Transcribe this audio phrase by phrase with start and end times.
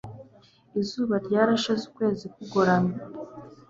[0.81, 2.95] Izuba ryarashize ukwezi kugoramye